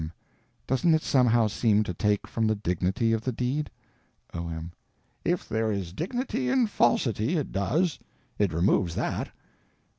Y.M. 0.01 0.11
Doesn't 0.65 0.95
it 0.95 1.03
somehow 1.03 1.45
seem 1.45 1.83
to 1.83 1.93
take 1.93 2.25
from 2.27 2.47
the 2.47 2.55
dignity 2.55 3.13
of 3.13 3.21
the 3.21 3.31
deed? 3.31 3.69
O.M. 4.33 4.71
If 5.23 5.47
there 5.47 5.71
is 5.71 5.93
dignity 5.93 6.49
in 6.49 6.65
falsity, 6.65 7.37
it 7.37 7.51
does. 7.51 7.99
It 8.39 8.51
removes 8.51 8.95
that. 8.95 9.29